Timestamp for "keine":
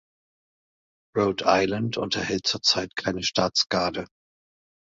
2.95-3.21